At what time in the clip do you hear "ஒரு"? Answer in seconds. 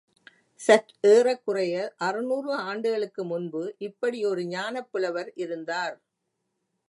4.25-4.43